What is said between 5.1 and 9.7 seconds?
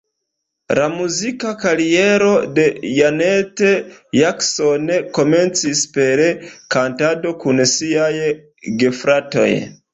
komencis per kantado kun siaj gefratoj.